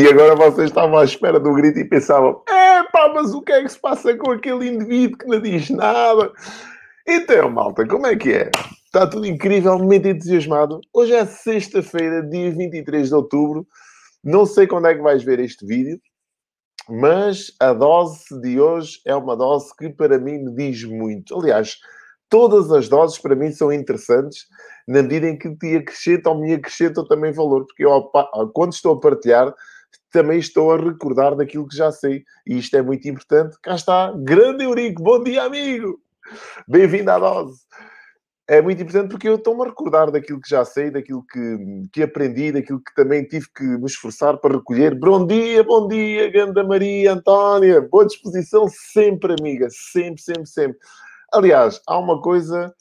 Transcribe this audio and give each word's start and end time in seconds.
E 0.00 0.08
agora 0.08 0.34
vocês 0.34 0.70
estavam 0.70 0.96
à 0.96 1.04
espera 1.04 1.38
do 1.38 1.52
grito 1.52 1.78
e 1.78 1.84
pensavam: 1.84 2.42
é 2.48 2.82
pá, 2.84 3.12
mas 3.14 3.34
o 3.34 3.42
que 3.42 3.52
é 3.52 3.62
que 3.62 3.68
se 3.68 3.78
passa 3.78 4.16
com 4.16 4.30
aquele 4.30 4.66
indivíduo 4.66 5.18
que 5.18 5.26
não 5.26 5.38
diz 5.38 5.68
nada? 5.68 6.32
Então, 7.06 7.50
malta, 7.50 7.86
como 7.86 8.06
é 8.06 8.16
que 8.16 8.32
é? 8.32 8.50
Está 8.86 9.06
tudo 9.06 9.26
incrível, 9.26 9.78
muito 9.78 10.08
entusiasmado. 10.08 10.80
Hoje 10.90 11.12
é 11.12 11.26
sexta-feira, 11.26 12.22
dia 12.22 12.50
23 12.50 13.08
de 13.08 13.14
outubro. 13.14 13.66
Não 14.24 14.46
sei 14.46 14.66
quando 14.66 14.86
é 14.86 14.94
que 14.94 15.02
vais 15.02 15.22
ver 15.22 15.38
este 15.38 15.66
vídeo, 15.66 16.00
mas 16.88 17.52
a 17.60 17.74
dose 17.74 18.24
de 18.40 18.58
hoje 18.58 19.02
é 19.06 19.14
uma 19.14 19.36
dose 19.36 19.76
que 19.76 19.90
para 19.90 20.18
mim 20.18 20.38
me 20.38 20.54
diz 20.54 20.82
muito. 20.82 21.38
Aliás, 21.38 21.76
todas 22.30 22.72
as 22.72 22.88
doses 22.88 23.18
para 23.18 23.36
mim 23.36 23.52
são 23.52 23.70
interessantes 23.70 24.46
na 24.88 25.02
medida 25.02 25.26
em 25.28 25.36
que 25.36 25.54
te 25.56 25.76
acrescentam, 25.76 26.40
me 26.40 26.54
acrescentam 26.54 27.06
também 27.06 27.32
valor, 27.32 27.66
porque 27.66 27.84
eu, 27.84 28.10
quando 28.54 28.72
estou 28.72 28.94
a 28.94 28.98
partilhar, 28.98 29.54
também 30.10 30.38
estou 30.38 30.72
a 30.72 30.76
recordar 30.76 31.36
daquilo 31.36 31.66
que 31.66 31.76
já 31.76 31.90
sei, 31.92 32.24
e 32.46 32.58
isto 32.58 32.76
é 32.76 32.82
muito 32.82 33.08
importante. 33.08 33.56
Cá 33.62 33.74
está, 33.74 34.12
grande 34.16 34.64
Eurico, 34.64 35.02
bom 35.02 35.22
dia, 35.22 35.44
amigo! 35.44 36.00
Bem-vindo 36.68 37.10
à 37.10 37.18
dose! 37.18 37.60
É 38.48 38.60
muito 38.60 38.82
importante 38.82 39.10
porque 39.10 39.28
eu 39.28 39.36
estou-me 39.36 39.62
a 39.62 39.66
recordar 39.66 40.10
daquilo 40.10 40.40
que 40.40 40.50
já 40.50 40.64
sei, 40.64 40.90
daquilo 40.90 41.24
que, 41.24 41.88
que 41.92 42.02
aprendi, 42.02 42.50
daquilo 42.50 42.80
que 42.80 42.92
também 42.96 43.22
tive 43.22 43.46
que 43.54 43.62
me 43.62 43.86
esforçar 43.86 44.38
para 44.38 44.56
recolher. 44.56 44.98
Bom 44.98 45.24
dia, 45.24 45.62
bom 45.62 45.86
dia, 45.86 46.28
Ganda 46.32 46.64
Maria, 46.64 47.12
Antónia, 47.12 47.80
boa 47.80 48.04
disposição 48.04 48.66
sempre, 48.68 49.36
amiga, 49.38 49.68
sempre, 49.70 50.20
sempre, 50.20 50.46
sempre. 50.46 50.78
Aliás, 51.32 51.80
há 51.86 51.96
uma 51.96 52.20
coisa 52.20 52.74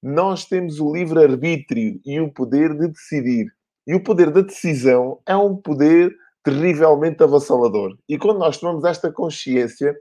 nós 0.00 0.44
temos 0.44 0.78
o 0.78 0.92
livre-arbítrio 0.92 2.00
e 2.04 2.20
o 2.20 2.32
poder 2.32 2.72
de 2.78 2.86
decidir. 2.86 3.52
E 3.84 3.96
o 3.96 4.02
poder 4.02 4.30
da 4.30 4.42
decisão 4.42 5.18
é 5.26 5.34
um 5.36 5.56
poder 5.56 6.14
terrivelmente 6.46 7.24
avassalador. 7.24 7.98
E 8.08 8.16
quando 8.16 8.38
nós 8.38 8.56
tomamos 8.58 8.84
esta 8.84 9.10
consciência 9.10 9.96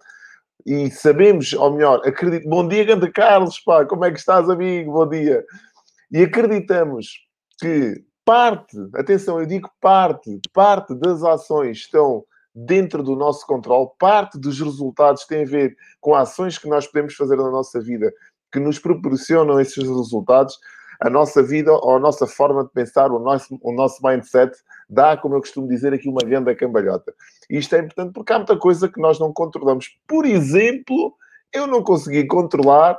e 0.63 0.91
sabemos, 0.91 1.53
ou 1.53 1.71
melhor, 1.71 2.03
acredito, 2.05 2.47
bom 2.47 2.67
dia, 2.67 2.83
grande 2.83 3.11
Carlos, 3.11 3.59
pá, 3.59 3.83
como 3.83 4.05
é 4.05 4.11
que 4.11 4.19
estás, 4.19 4.47
amigo? 4.47 4.91
Bom 4.91 5.09
dia. 5.09 5.43
E 6.11 6.21
acreditamos 6.21 7.07
que 7.59 7.95
parte, 8.23 8.77
atenção, 8.93 9.39
eu 9.39 9.47
digo 9.47 9.67
parte, 9.81 10.39
parte 10.53 10.93
das 10.93 11.23
ações 11.23 11.77
estão 11.77 12.23
dentro 12.53 13.01
do 13.01 13.15
nosso 13.15 13.43
controle, 13.47 13.89
parte 13.97 14.37
dos 14.37 14.59
resultados 14.59 15.25
tem 15.25 15.41
a 15.41 15.47
ver 15.47 15.75
com 15.99 16.13
ações 16.13 16.59
que 16.59 16.69
nós 16.69 16.85
podemos 16.85 17.15
fazer 17.15 17.37
na 17.37 17.49
nossa 17.49 17.81
vida 17.81 18.13
que 18.51 18.59
nos 18.59 18.77
proporcionam 18.77 19.59
esses 19.59 19.83
resultados, 19.83 20.59
a 21.01 21.09
nossa 21.09 21.41
vida 21.41 21.73
ou 21.73 21.95
a 21.95 21.99
nossa 21.99 22.27
forma 22.27 22.63
de 22.63 22.69
pensar, 22.69 23.11
o 23.11 23.17
nosso, 23.17 23.57
o 23.63 23.71
nosso 23.73 23.99
mindset, 24.05 24.55
dá, 24.89 25.17
como 25.17 25.35
eu 25.35 25.39
costumo 25.39 25.67
dizer 25.67 25.93
aqui, 25.93 26.09
uma 26.09 26.21
grande 26.21 26.53
cambalhota. 26.55 27.13
E 27.49 27.57
isto 27.57 27.75
é 27.75 27.79
importante 27.79 28.13
porque 28.13 28.33
há 28.33 28.37
muita 28.37 28.57
coisa 28.57 28.89
que 28.89 28.99
nós 28.99 29.19
não 29.19 29.33
controlamos. 29.33 29.89
Por 30.07 30.25
exemplo, 30.25 31.13
eu 31.53 31.67
não 31.67 31.83
consegui 31.83 32.25
controlar 32.27 32.97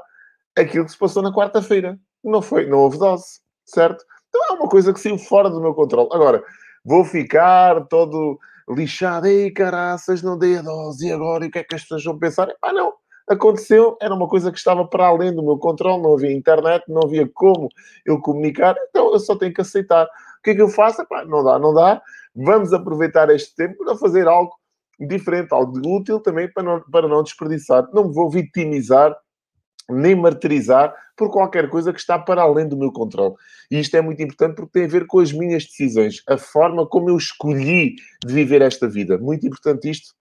aquilo 0.56 0.84
que 0.84 0.92
se 0.92 0.98
passou 0.98 1.22
na 1.22 1.32
quarta-feira. 1.32 1.98
Não 2.24 2.42
foi, 2.42 2.66
não 2.66 2.78
houve 2.78 2.98
dose, 2.98 3.40
certo? 3.64 4.04
Então 4.28 4.42
é 4.50 4.52
uma 4.52 4.68
coisa 4.68 4.92
que 4.92 5.00
saiu 5.00 5.18
fora 5.18 5.48
do 5.48 5.60
meu 5.60 5.74
controle. 5.74 6.08
Agora, 6.12 6.42
vou 6.84 7.04
ficar 7.04 7.86
todo 7.86 8.38
lixado, 8.68 9.26
ei 9.26 9.50
caraças, 9.50 10.22
não 10.22 10.36
dei 10.38 10.58
a 10.58 10.62
dose, 10.62 11.06
e 11.06 11.12
agora? 11.12 11.44
E 11.44 11.48
o 11.48 11.50
que 11.50 11.58
é 11.58 11.64
que 11.64 11.74
as 11.74 11.82
pessoas 11.82 12.04
vão 12.04 12.18
pensar? 12.18 12.48
Ah, 12.62 12.72
não 12.72 12.92
aconteceu, 13.28 13.96
era 14.00 14.14
uma 14.14 14.28
coisa 14.28 14.52
que 14.52 14.58
estava 14.58 14.86
para 14.86 15.06
além 15.06 15.34
do 15.34 15.42
meu 15.42 15.58
controle, 15.58 16.02
não 16.02 16.14
havia 16.14 16.32
internet, 16.32 16.84
não 16.88 17.02
havia 17.02 17.28
como 17.34 17.68
eu 18.04 18.20
comunicar, 18.20 18.76
então 18.88 19.12
eu 19.12 19.18
só 19.18 19.36
tenho 19.36 19.52
que 19.52 19.60
aceitar. 19.60 20.08
Que 20.46 20.50
é 20.50 20.54
que 20.54 20.62
eu 20.62 20.68
faço? 20.68 21.02
Epá, 21.02 21.24
não 21.24 21.42
dá, 21.42 21.58
não 21.58 21.74
dá. 21.74 22.00
Vamos 22.32 22.72
aproveitar 22.72 23.28
este 23.30 23.52
tempo 23.56 23.84
para 23.84 23.96
fazer 23.96 24.28
algo 24.28 24.52
diferente, 25.00 25.52
algo 25.52 25.76
útil 25.84 26.20
também 26.20 26.48
para 26.48 26.62
não, 26.62 26.80
para 26.82 27.08
não 27.08 27.24
desperdiçar. 27.24 27.88
Não 27.92 28.06
me 28.06 28.14
vou 28.14 28.30
vitimizar 28.30 29.12
nem 29.90 30.14
martirizar 30.14 30.94
por 31.16 31.32
qualquer 31.32 31.68
coisa 31.68 31.92
que 31.92 31.98
está 31.98 32.16
para 32.16 32.42
além 32.42 32.68
do 32.68 32.76
meu 32.76 32.92
controle. 32.92 33.34
E 33.72 33.80
isto 33.80 33.96
é 33.96 34.00
muito 34.00 34.22
importante 34.22 34.54
porque 34.54 34.72
tem 34.72 34.84
a 34.84 34.88
ver 34.88 35.06
com 35.08 35.18
as 35.18 35.32
minhas 35.32 35.64
decisões, 35.64 36.22
a 36.28 36.38
forma 36.38 36.86
como 36.86 37.10
eu 37.10 37.16
escolhi 37.16 37.96
de 38.24 38.32
viver 38.32 38.62
esta 38.62 38.88
vida. 38.88 39.18
Muito 39.18 39.44
importante 39.48 39.90
isto, 39.90 40.14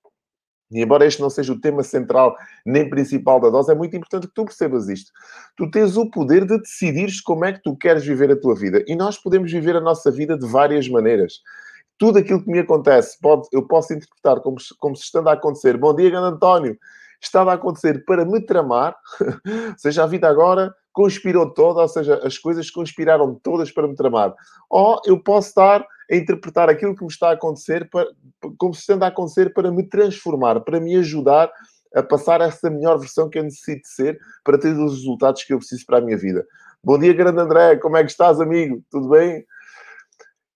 e 0.71 0.81
embora 0.81 1.05
este 1.05 1.21
não 1.21 1.29
seja 1.29 1.53
o 1.53 1.59
tema 1.59 1.83
central 1.83 2.35
nem 2.65 2.89
principal 2.89 3.39
da 3.39 3.49
dose, 3.49 3.71
é 3.71 3.75
muito 3.75 3.95
importante 3.95 4.27
que 4.27 4.33
tu 4.33 4.45
percebas 4.45 4.89
isto. 4.89 5.11
Tu 5.55 5.69
tens 5.69 5.95
o 5.95 6.09
poder 6.09 6.45
de 6.45 6.59
decidires 6.59 7.21
como 7.21 7.45
é 7.45 7.53
que 7.53 7.61
tu 7.61 7.75
queres 7.75 8.05
viver 8.05 8.31
a 8.31 8.39
tua 8.39 8.55
vida. 8.55 8.83
E 8.87 8.95
nós 8.95 9.17
podemos 9.17 9.51
viver 9.51 9.75
a 9.75 9.81
nossa 9.81 10.11
vida 10.11 10.37
de 10.37 10.47
várias 10.47 10.89
maneiras. 10.89 11.41
Tudo 11.97 12.19
aquilo 12.19 12.43
que 12.43 12.49
me 12.49 12.59
acontece, 12.59 13.17
pode, 13.21 13.47
eu 13.53 13.67
posso 13.67 13.93
interpretar 13.93 14.41
como, 14.41 14.57
como 14.79 14.95
se 14.95 15.03
estando 15.03 15.29
a 15.29 15.33
acontecer. 15.33 15.77
Bom 15.77 15.95
dia, 15.95 16.09
grande 16.09 16.35
António. 16.35 16.77
Estava 17.21 17.51
a 17.51 17.55
acontecer 17.55 18.03
para 18.05 18.25
me 18.25 18.41
tramar, 18.41 18.95
seja, 19.77 20.03
a 20.03 20.07
vida 20.07 20.27
agora 20.27 20.73
conspirou 20.95 21.53
toda, 21.53 21.81
ou 21.81 21.87
seja, 21.89 22.21
as 22.23 22.37
coisas 22.37 22.71
conspiraram 22.71 23.35
todas 23.43 23.69
para 23.69 23.85
me 23.85 23.95
tramar. 23.95 24.33
Ou 24.69 25.01
eu 25.05 25.21
posso 25.21 25.49
estar 25.49 25.85
a 26.09 26.15
interpretar 26.15 26.69
aquilo 26.69 26.95
que 26.95 27.03
me 27.03 27.11
está 27.11 27.31
a 27.31 27.33
acontecer 27.33 27.89
para, 27.89 28.07
como 28.57 28.73
se 28.73 28.79
estando 28.79 29.03
a 29.03 29.07
acontecer 29.07 29.53
para 29.53 29.69
me 29.69 29.83
transformar, 29.83 30.61
para 30.61 30.79
me 30.79 30.95
ajudar 30.95 31.51
a 31.93 32.01
passar 32.01 32.39
essa 32.39 32.69
melhor 32.69 32.97
versão 32.97 33.29
que 33.29 33.37
eu 33.37 33.43
necessito 33.43 33.85
ser 33.89 34.17
para 34.41 34.57
ter 34.57 34.69
os 34.69 34.93
resultados 34.93 35.43
que 35.43 35.53
eu 35.53 35.57
preciso 35.57 35.85
para 35.85 35.97
a 35.97 36.01
minha 36.01 36.17
vida. 36.17 36.47
Bom 36.81 36.97
dia, 36.97 37.11
grande 37.11 37.41
André, 37.41 37.75
como 37.75 37.97
é 37.97 38.03
que 38.03 38.11
estás, 38.11 38.39
amigo? 38.39 38.81
Tudo 38.89 39.09
bem? 39.09 39.45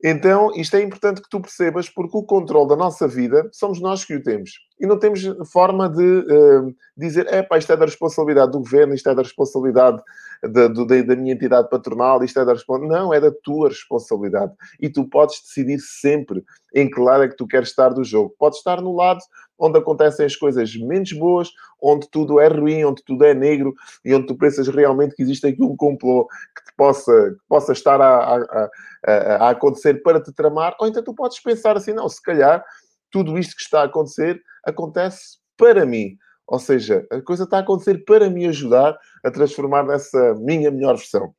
Então, 0.02 0.52
isto 0.56 0.78
é 0.78 0.82
importante 0.82 1.22
que 1.22 1.30
tu 1.30 1.42
percebas, 1.42 1.90
porque 1.90 2.18
o 2.18 2.24
controle 2.24 2.70
da 2.70 2.76
nossa 2.76 3.06
vida 3.06 3.50
somos 3.52 3.82
nós 3.82 4.06
que 4.06 4.16
o 4.16 4.24
temos. 4.24 4.52
E 4.80 4.88
não 4.88 4.98
temos 4.98 5.22
forma 5.52 5.90
de 5.90 6.02
uh, 6.02 6.74
dizer, 6.96 7.28
é 7.28 7.44
pá, 7.44 7.58
isto 7.58 7.74
é 7.74 7.76
da 7.76 7.84
responsabilidade 7.84 8.54
do 8.54 8.60
governo, 8.60 8.94
isto 8.94 9.10
é 9.10 9.14
da 9.16 9.22
responsabilidade 9.22 10.02
da, 10.42 10.70
do, 10.70 10.86
da 10.86 11.16
minha 11.18 11.34
entidade 11.34 11.70
patronal, 11.70 12.24
isto 12.24 12.40
é 12.40 12.46
da 12.46 12.54
responsabilidade. 12.54 13.04
Não, 13.04 13.14
é 13.14 13.20
da 13.20 13.32
tua 13.44 13.68
responsabilidade. 13.68 14.54
E 14.80 14.90
tu 14.90 15.06
podes 15.06 15.42
decidir 15.42 15.80
sempre 15.80 16.44
em 16.74 16.90
que 16.90 17.00
lado 17.02 17.24
é 17.24 17.28
que 17.28 17.36
tu 17.36 17.46
queres 17.46 17.70
estar 17.70 17.90
do 17.90 18.04
jogo. 18.04 18.34
Podes 18.40 18.60
estar 18.60 18.82
no 18.82 18.96
lado 18.96 19.20
onde 19.60 19.78
acontecem 19.78 20.26
as 20.26 20.36
coisas 20.36 20.76
menos 20.76 21.12
boas, 21.14 21.50
onde 21.82 22.10
tudo 22.10 22.40
é 22.40 22.48
ruim, 22.48 22.84
onde 22.86 23.04
tudo 23.04 23.26
é 23.26 23.34
negro 23.34 23.74
e 24.06 24.14
onde 24.14 24.28
tu 24.28 24.36
pensas 24.36 24.68
realmente 24.68 25.16
que 25.16 25.22
existe 25.22 25.48
aqui 25.48 25.62
um 25.62 25.76
complô 25.76 26.28
que 26.28 26.66
te 26.66 26.76
possa, 26.78 27.32
que 27.32 27.48
possa 27.48 27.74
estar 27.74 28.00
a, 28.00 28.36
a, 28.36 28.70
a, 29.06 29.12
a 29.48 29.50
acontecer 29.50 30.02
para 30.02 30.22
te 30.22 30.32
tramar, 30.32 30.76
ou 30.80 30.88
então 30.88 31.04
tu 31.04 31.14
podes 31.14 31.40
pensar 31.40 31.76
assim, 31.78 31.94
não, 31.94 32.08
se 32.08 32.22
calhar 32.22 32.64
tudo 33.12 33.38
isto 33.38 33.56
que 33.56 33.62
está 33.62 33.82
a 33.82 33.86
acontecer 33.86 34.42
acontece 34.66 35.40
para 35.58 35.86
mim. 35.86 36.18
Ou 36.48 36.58
seja, 36.58 37.06
a 37.12 37.22
coisa 37.22 37.44
está 37.44 37.58
a 37.58 37.60
acontecer 37.62 38.04
para 38.06 38.28
me 38.28 38.48
ajudar 38.48 38.98
a 39.24 39.30
transformar 39.30 39.84
nessa 39.84 40.34
minha 40.36 40.72
melhor 40.72 40.96
versão. 40.96 41.32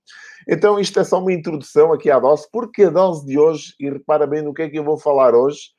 Então, 0.49 0.79
isto 0.79 1.01
é 1.01 1.05
só 1.05 1.19
uma 1.19 1.33
introdução 1.33 1.93
aqui 1.93 2.11
à 2.11 2.19
dose, 2.19 2.47
porque 2.53 2.85
a 2.85 2.91
dose 2.91 3.27
de 3.27 3.37
hoje, 3.37 3.75
e 3.81 3.91
repara 3.91 4.27
bem 4.27 4.43
no 4.43 4.55
que 4.55 4.63
é 4.63 4.69
que 4.69 4.79
eu 4.79 4.85
vou 4.85 4.97
falar 4.97 5.35
hoje, 5.35 5.71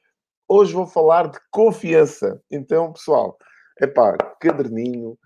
hoje 0.51 0.73
vou 0.73 0.85
falar 0.85 1.29
de 1.29 1.39
confiança. 1.49 2.41
Então, 2.51 2.91
pessoal, 2.91 3.37
é 3.79 3.87
pá, 3.87 4.17
caderninho, 4.39 5.17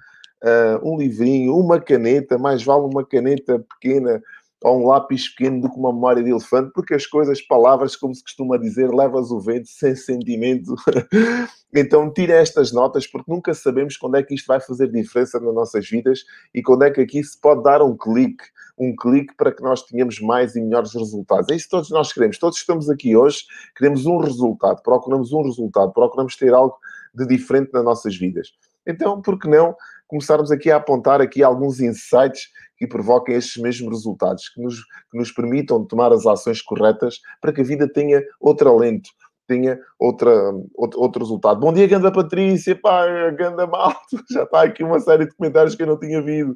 uh, 0.43 0.87
um 0.87 0.97
livrinho, 0.97 1.55
uma 1.55 1.79
caneta, 1.79 2.37
mais 2.37 2.63
vale 2.63 2.83
uma 2.83 3.03
caneta 3.03 3.59
pequena 3.59 4.21
ou 4.65 4.81
um 4.81 4.87
lápis 4.87 5.29
pequeno 5.29 5.61
do 5.61 5.69
que 5.69 5.77
uma 5.77 5.93
memória 5.93 6.23
de 6.23 6.31
elefante, 6.31 6.71
porque 6.73 6.95
as 6.95 7.05
coisas, 7.05 7.39
palavras, 7.39 7.95
como 7.95 8.15
se 8.15 8.23
costuma 8.23 8.57
dizer, 8.57 8.91
levas 8.91 9.29
o 9.29 9.39
vento 9.39 9.67
sem 9.67 9.95
sentimento. 9.95 10.73
então, 11.71 12.11
tira 12.11 12.33
estas 12.33 12.71
notas, 12.71 13.05
porque 13.05 13.31
nunca 13.31 13.53
sabemos 13.53 13.95
quando 13.95 14.17
é 14.17 14.23
que 14.23 14.33
isto 14.33 14.47
vai 14.47 14.59
fazer 14.59 14.91
diferença 14.91 15.39
nas 15.39 15.53
nossas 15.53 15.87
vidas 15.87 16.21
e 16.51 16.63
quando 16.63 16.83
é 16.83 16.89
que 16.89 16.99
aqui 16.99 17.23
se 17.23 17.39
pode 17.39 17.61
dar 17.61 17.79
um 17.83 17.95
clique, 17.95 18.43
um 18.75 18.95
clique 18.95 19.35
para 19.37 19.51
que 19.51 19.61
nós 19.61 19.83
tenhamos 19.83 20.19
mais 20.19 20.55
e 20.55 20.61
melhores 20.61 20.95
resultados. 20.95 21.47
É 21.51 21.55
isso 21.55 21.65
que 21.65 21.71
todos 21.71 21.91
nós 21.91 22.11
queremos. 22.11 22.39
Todos 22.39 22.57
estamos 22.57 22.89
aqui 22.89 23.15
hoje, 23.15 23.43
queremos 23.77 24.07
um 24.07 24.17
resultado, 24.17 24.81
procuramos 24.81 25.31
um 25.31 25.43
resultado, 25.43 25.93
procuramos 25.93 26.35
ter 26.35 26.55
algo 26.55 26.75
de 27.13 27.27
diferente 27.27 27.69
nas 27.71 27.85
nossas 27.85 28.17
vidas. 28.17 28.47
Então, 28.87 29.21
por 29.21 29.37
que 29.39 29.47
não 29.47 29.75
começarmos 30.07 30.51
aqui 30.51 30.71
a 30.71 30.77
apontar 30.77 31.21
aqui 31.21 31.43
alguns 31.43 31.79
insights 31.79 32.49
que 32.77 32.87
provoquem 32.87 33.35
estes 33.35 33.61
mesmos 33.61 33.91
resultados, 33.91 34.49
que 34.49 34.61
nos, 34.61 34.81
que 35.11 35.17
nos 35.17 35.31
permitam 35.31 35.85
tomar 35.85 36.11
as 36.11 36.25
ações 36.25 36.61
corretas 36.61 37.19
para 37.41 37.53
que 37.53 37.61
a 37.61 37.63
vida 37.63 37.87
tenha 37.91 38.23
outro 38.39 38.69
alento, 38.69 39.09
tenha 39.47 39.79
outra, 39.99 40.31
outro, 40.75 40.99
outro 40.99 41.23
resultado. 41.23 41.59
Bom 41.59 41.73
dia, 41.73 41.87
Ganda 41.87 42.11
Patrícia, 42.11 42.75
pá, 42.75 43.05
Ganda 43.31 43.65
Malto, 43.65 43.99
já 44.31 44.43
está 44.43 44.63
aqui 44.63 44.83
uma 44.83 44.99
série 44.99 45.25
de 45.25 45.35
comentários 45.35 45.75
que 45.75 45.83
eu 45.83 45.87
não 45.87 45.99
tinha 45.99 46.21
visto. 46.21 46.55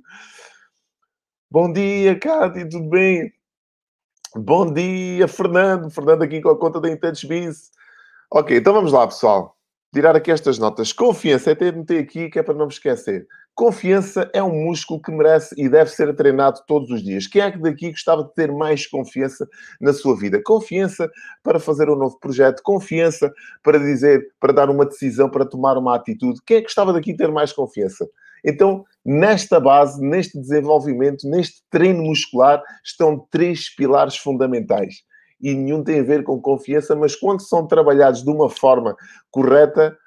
Bom 1.51 1.71
dia, 1.71 2.17
Cátia, 2.19 2.67
tudo 2.69 2.89
bem? 2.89 3.33
Bom 4.35 4.71
dia, 4.71 5.27
Fernando. 5.27 5.89
Fernando 5.89 6.21
aqui 6.21 6.39
com 6.39 6.49
a 6.49 6.59
conta 6.59 6.79
da 6.79 6.89
IntouchBiz. 6.89 7.71
Ok, 8.31 8.55
então 8.55 8.73
vamos 8.73 8.91
lá, 8.91 9.07
pessoal. 9.07 9.57
Tirar 9.91 10.15
aqui 10.15 10.31
estas 10.31 10.59
notas. 10.59 10.93
Confiança, 10.93 11.51
é 11.51 11.55
de 11.55 11.71
meter 11.71 12.03
aqui, 12.03 12.29
que 12.29 12.37
é 12.37 12.43
para 12.43 12.53
não 12.53 12.67
me 12.67 12.71
esquecer. 12.71 13.25
Confiança 13.59 14.31
é 14.33 14.41
um 14.41 14.67
músculo 14.67 15.01
que 15.01 15.11
merece 15.11 15.53
e 15.57 15.67
deve 15.67 15.89
ser 15.89 16.15
treinado 16.15 16.61
todos 16.65 16.89
os 16.91 17.03
dias. 17.03 17.27
Quem 17.27 17.41
é 17.41 17.51
que 17.51 17.57
daqui 17.57 17.91
gostava 17.91 18.23
de 18.23 18.33
ter 18.33 18.49
mais 18.53 18.87
confiança 18.87 19.45
na 19.81 19.91
sua 19.91 20.17
vida? 20.17 20.41
Confiança 20.41 21.11
para 21.43 21.59
fazer 21.59 21.89
um 21.89 21.95
novo 21.97 22.17
projeto, 22.21 22.61
confiança 22.63 23.29
para 23.61 23.77
dizer, 23.77 24.25
para 24.39 24.53
dar 24.53 24.69
uma 24.69 24.85
decisão, 24.85 25.29
para 25.29 25.45
tomar 25.45 25.77
uma 25.77 25.93
atitude. 25.93 26.39
Quem 26.45 26.55
é 26.55 26.59
que 26.61 26.67
gostava 26.67 26.93
daqui 26.93 27.11
de 27.11 27.17
ter 27.17 27.33
mais 27.33 27.51
confiança? 27.51 28.07
Então, 28.45 28.85
nesta 29.05 29.59
base, 29.59 30.01
neste 30.01 30.39
desenvolvimento, 30.39 31.29
neste 31.29 31.61
treino 31.69 32.01
muscular, 32.01 32.63
estão 32.81 33.27
três 33.29 33.75
pilares 33.75 34.15
fundamentais. 34.15 35.03
E 35.41 35.53
nenhum 35.53 35.83
tem 35.83 35.99
a 35.99 36.03
ver 36.03 36.23
com 36.23 36.39
confiança, 36.39 36.95
mas 36.95 37.13
quando 37.13 37.41
são 37.41 37.67
trabalhados 37.67 38.23
de 38.23 38.29
uma 38.29 38.49
forma 38.49 38.95
correta, 39.29 39.97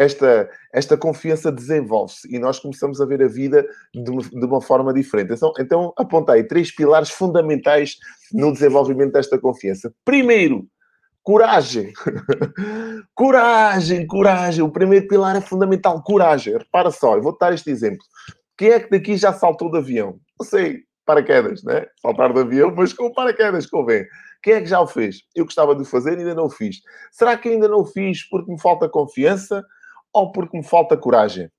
esta, 0.00 0.48
esta 0.72 0.96
confiança 0.96 1.52
desenvolve-se 1.52 2.26
e 2.34 2.38
nós 2.38 2.58
começamos 2.58 3.02
a 3.02 3.04
ver 3.04 3.22
a 3.22 3.28
vida 3.28 3.66
de 3.94 4.10
uma, 4.10 4.22
de 4.22 4.46
uma 4.46 4.62
forma 4.62 4.94
diferente. 4.94 5.34
Então, 5.34 5.52
então, 5.58 5.92
apontei 5.94 6.42
três 6.42 6.74
pilares 6.74 7.10
fundamentais 7.10 7.96
no 8.32 8.50
desenvolvimento 8.50 9.12
desta 9.12 9.38
confiança. 9.38 9.92
Primeiro, 10.02 10.66
coragem. 11.22 11.92
coragem, 13.14 14.06
coragem. 14.06 14.64
O 14.64 14.72
primeiro 14.72 15.06
pilar 15.06 15.36
é 15.36 15.40
fundamental, 15.42 16.02
coragem. 16.02 16.56
Repara 16.56 16.90
só, 16.90 17.16
eu 17.16 17.22
vou 17.22 17.36
dar 17.38 17.52
este 17.52 17.70
exemplo. 17.70 18.02
Quem 18.56 18.70
é 18.70 18.80
que 18.80 18.88
daqui 18.88 19.18
já 19.18 19.34
saltou 19.34 19.70
de 19.70 19.76
avião? 19.76 20.18
Não 20.40 20.46
sei, 20.46 20.80
paraquedas, 21.04 21.62
né? 21.62 21.84
Saltar 22.00 22.32
de 22.32 22.40
avião, 22.40 22.72
mas 22.74 22.94
com 22.94 23.12
paraquedas 23.12 23.66
convém. 23.66 24.06
Quem 24.42 24.54
é 24.54 24.60
que 24.62 24.66
já 24.66 24.80
o 24.80 24.86
fez? 24.86 25.18
Eu 25.36 25.44
gostava 25.44 25.74
de 25.74 25.82
o 25.82 25.84
fazer 25.84 26.16
e 26.16 26.20
ainda 26.20 26.34
não 26.34 26.46
o 26.46 26.50
fiz. 26.50 26.76
Será 27.12 27.36
que 27.36 27.50
ainda 27.50 27.68
não 27.68 27.80
o 27.80 27.84
fiz 27.84 28.26
porque 28.30 28.50
me 28.50 28.58
falta 28.58 28.88
confiança? 28.88 29.62
Ou 30.12 30.32
porque 30.32 30.56
me 30.56 30.64
falta 30.64 30.96
coragem? 30.96 31.50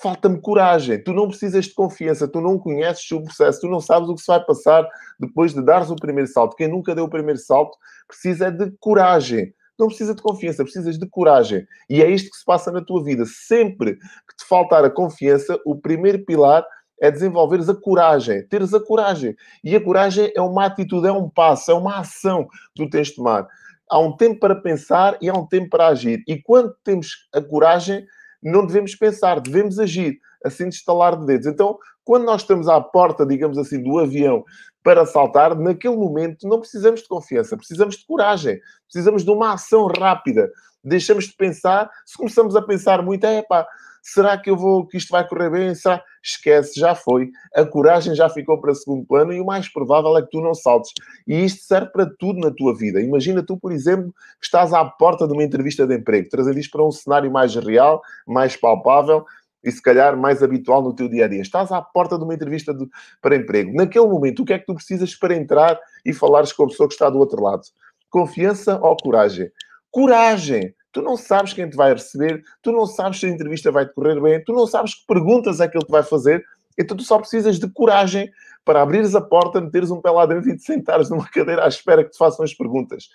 Falta-me 0.00 0.40
coragem. 0.40 1.02
Tu 1.02 1.12
não 1.12 1.28
precisas 1.28 1.66
de 1.66 1.74
confiança, 1.74 2.28
tu 2.28 2.40
não 2.40 2.58
conheces 2.58 3.10
o 3.10 3.22
processo, 3.22 3.60
tu 3.60 3.68
não 3.68 3.80
sabes 3.80 4.08
o 4.08 4.14
que 4.14 4.20
se 4.20 4.28
vai 4.28 4.44
passar 4.44 4.86
depois 5.18 5.52
de 5.52 5.64
dares 5.64 5.90
o 5.90 5.96
primeiro 5.96 6.30
salto. 6.30 6.56
Quem 6.56 6.68
nunca 6.68 6.94
deu 6.94 7.04
o 7.04 7.10
primeiro 7.10 7.38
salto 7.38 7.76
precisa 8.06 8.50
de 8.50 8.70
coragem. 8.78 9.52
Não 9.78 9.86
precisa 9.88 10.14
de 10.14 10.22
confiança, 10.22 10.64
precisas 10.64 10.98
de 10.98 11.08
coragem. 11.08 11.66
E 11.88 12.02
é 12.02 12.10
isto 12.10 12.30
que 12.30 12.36
se 12.36 12.44
passa 12.44 12.70
na 12.70 12.84
tua 12.84 13.02
vida. 13.02 13.24
Sempre 13.26 13.94
que 13.94 14.36
te 14.36 14.44
faltar 14.48 14.84
a 14.84 14.90
confiança, 14.90 15.58
o 15.64 15.76
primeiro 15.76 16.24
pilar 16.24 16.64
é 17.00 17.10
desenvolveres 17.10 17.68
a 17.68 17.74
coragem, 17.74 18.46
teres 18.48 18.74
a 18.74 18.80
coragem. 18.80 19.36
E 19.62 19.74
a 19.74 19.82
coragem 19.82 20.32
é 20.34 20.40
uma 20.40 20.66
atitude, 20.66 21.06
é 21.06 21.12
um 21.12 21.28
passo, 21.28 21.70
é 21.70 21.74
uma 21.74 22.00
ação 22.00 22.48
que 22.74 22.84
tu 22.84 22.90
tens 22.90 23.08
de 23.08 23.16
tomar 23.16 23.46
há 23.90 23.98
um 23.98 24.16
tempo 24.16 24.40
para 24.40 24.54
pensar 24.54 25.16
e 25.20 25.28
há 25.28 25.34
um 25.34 25.46
tempo 25.46 25.70
para 25.70 25.88
agir. 25.88 26.22
E 26.26 26.40
quando 26.40 26.74
temos 26.84 27.28
a 27.34 27.40
coragem, 27.40 28.06
não 28.42 28.66
devemos 28.66 28.94
pensar, 28.94 29.40
devemos 29.40 29.78
agir, 29.78 30.18
assim 30.44 30.68
de 30.68 30.76
estalar 30.76 31.18
de 31.18 31.26
dedos. 31.26 31.46
Então, 31.46 31.78
quando 32.04 32.24
nós 32.24 32.42
estamos 32.42 32.68
à 32.68 32.80
porta, 32.80 33.26
digamos 33.26 33.58
assim, 33.58 33.82
do 33.82 33.98
avião 33.98 34.44
para 34.82 35.04
saltar, 35.04 35.54
naquele 35.56 35.96
momento 35.96 36.48
não 36.48 36.60
precisamos 36.60 37.02
de 37.02 37.08
confiança, 37.08 37.56
precisamos 37.56 37.96
de 37.96 38.06
coragem, 38.06 38.58
precisamos 38.84 39.24
de 39.24 39.30
uma 39.30 39.52
ação 39.54 39.86
rápida. 39.86 40.50
Deixamos 40.82 41.24
de 41.24 41.34
pensar, 41.34 41.90
se 42.06 42.16
começamos 42.16 42.56
a 42.56 42.62
pensar 42.62 43.02
muito, 43.02 43.24
é 43.24 43.42
pá, 43.42 43.66
Será 44.10 44.38
que 44.38 44.48
eu 44.48 44.56
vou, 44.56 44.86
que 44.86 44.96
isto 44.96 45.10
vai 45.10 45.26
correr 45.28 45.50
bem? 45.50 45.74
Será? 45.74 46.02
Esquece, 46.22 46.80
já 46.80 46.94
foi. 46.94 47.30
A 47.54 47.64
coragem 47.66 48.14
já 48.14 48.26
ficou 48.30 48.58
para 48.58 48.74
segundo 48.74 49.04
plano 49.04 49.34
e 49.34 49.40
o 49.40 49.44
mais 49.44 49.68
provável 49.68 50.16
é 50.16 50.22
que 50.22 50.30
tu 50.30 50.40
não 50.40 50.54
saltes. 50.54 50.92
E 51.26 51.44
isto 51.44 51.62
serve 51.64 51.90
para 51.92 52.10
tudo 52.18 52.40
na 52.40 52.50
tua 52.50 52.74
vida. 52.74 53.02
Imagina 53.02 53.42
tu, 53.42 53.58
por 53.58 53.70
exemplo, 53.70 54.10
que 54.40 54.46
estás 54.46 54.72
à 54.72 54.82
porta 54.82 55.26
de 55.26 55.34
uma 55.34 55.44
entrevista 55.44 55.86
de 55.86 55.94
emprego, 55.94 56.26
trazendo 56.30 56.58
isto 56.58 56.70
para 56.70 56.86
um 56.86 56.90
cenário 56.90 57.30
mais 57.30 57.54
real, 57.54 58.00
mais 58.26 58.56
palpável 58.56 59.26
e 59.62 59.70
se 59.70 59.82
calhar 59.82 60.16
mais 60.16 60.42
habitual 60.42 60.82
no 60.82 60.94
teu 60.94 61.06
dia 61.06 61.26
a 61.26 61.28
dia. 61.28 61.42
Estás 61.42 61.70
à 61.70 61.82
porta 61.82 62.16
de 62.16 62.24
uma 62.24 62.34
entrevista 62.34 62.72
de, 62.72 62.88
para 63.20 63.36
emprego. 63.36 63.74
Naquele 63.74 64.06
momento, 64.06 64.40
o 64.40 64.44
que 64.46 64.54
é 64.54 64.58
que 64.58 64.64
tu 64.64 64.74
precisas 64.74 65.14
para 65.14 65.36
entrar 65.36 65.78
e 66.02 66.14
falares 66.14 66.50
com 66.50 66.64
a 66.64 66.68
pessoa 66.68 66.88
que 66.88 66.94
está 66.94 67.10
do 67.10 67.18
outro 67.18 67.42
lado? 67.42 67.62
Confiança 68.08 68.80
ou 68.80 68.96
coragem? 68.96 69.50
Coragem! 69.90 70.74
Tu 70.92 71.02
não 71.02 71.16
sabes 71.16 71.52
quem 71.52 71.68
te 71.68 71.76
vai 71.76 71.92
receber, 71.92 72.42
tu 72.62 72.72
não 72.72 72.86
sabes 72.86 73.20
se 73.20 73.26
a 73.26 73.28
entrevista 73.28 73.70
vai 73.70 73.86
correr 73.86 74.20
bem, 74.20 74.42
tu 74.42 74.52
não 74.52 74.66
sabes 74.66 74.94
que 74.94 75.06
perguntas 75.06 75.60
é 75.60 75.68
que 75.68 75.76
ele 75.76 75.84
te 75.84 75.90
vai 75.90 76.02
fazer, 76.02 76.44
então 76.78 76.96
tu 76.96 77.02
só 77.02 77.18
precisas 77.18 77.58
de 77.58 77.68
coragem 77.70 78.30
para 78.64 78.82
abrires 78.82 79.14
a 79.14 79.20
porta, 79.20 79.60
meteres 79.60 79.90
um 79.90 80.00
pé 80.00 80.10
lá 80.10 80.26
dentro 80.26 80.50
e 80.50 80.56
te 80.56 80.62
sentares 80.62 81.10
numa 81.10 81.26
cadeira 81.30 81.64
à 81.64 81.68
espera 81.68 82.04
que 82.04 82.10
te 82.10 82.18
façam 82.18 82.44
as 82.44 82.54
perguntas. 82.54 83.08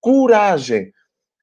Coragem! 0.00 0.92